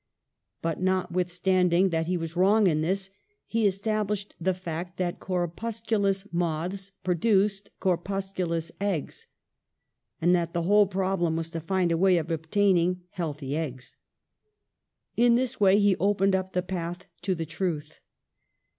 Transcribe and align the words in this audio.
But, 0.63 0.81
notwithstanding 0.81 1.89
that 1.89 2.07
he 2.07 2.17
was 2.17 2.35
wrong 2.35 2.65
in 2.65 2.81
this, 2.81 3.11
he 3.45 3.67
established 3.67 4.33
the 4.41 4.55
fact 4.55 4.97
that 4.97 5.19
corpusculous 5.19 6.25
moths 6.33 6.91
produced 7.03 7.69
corpusculous 7.79 8.71
eggs, 8.81 9.27
and 10.19 10.35
that 10.35 10.53
the 10.53 10.63
whole 10.63 10.87
problem 10.87 11.35
was 11.35 11.51
to 11.51 11.59
find 11.59 11.91
a 11.91 11.97
way 11.99 12.17
of 12.17 12.31
obtaining 12.31 13.03
healthy 13.11 13.55
eggs. 13.55 13.95
In 15.15 15.35
this 15.35 15.59
way 15.59 15.77
he 15.77 15.95
opened 15.97 16.35
up 16.35 16.53
the 16.53 16.63
path 16.63 17.05
to 17.21 17.35
the 17.35 17.45
truth. 17.45 17.99